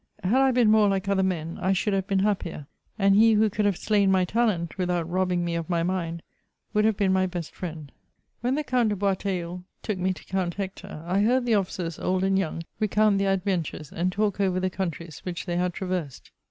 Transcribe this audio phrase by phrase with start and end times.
[0.23, 2.65] Had I been more Uke other men, I should have been happier;
[2.97, 6.23] and he who could have slain my talent, without robbing me of my mind,
[6.73, 7.91] wo^d have been my best friend
[8.39, 12.23] When the Count de Boisteilleul took me to Coimt Hector, I heard the officers, old
[12.23, 16.31] and young, recount their adventures, and talk over the countries which they had traversed.